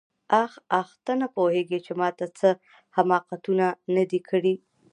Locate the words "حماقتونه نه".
2.95-4.03